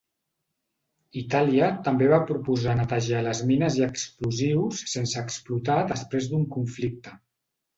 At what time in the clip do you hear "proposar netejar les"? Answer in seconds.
2.31-3.43